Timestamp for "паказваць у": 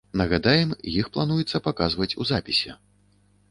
1.69-2.29